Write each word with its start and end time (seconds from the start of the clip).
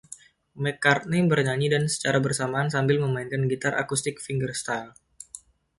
McCartney 0.63 1.21
bernyanyi 1.31 1.67
dan 1.73 1.83
secara 1.93 2.17
bersamaan 2.25 2.69
sambil 2.75 2.97
memainkan 3.03 3.41
gitar 3.51 3.73
akustik 3.83 4.15
fingerstyle. 4.25 4.91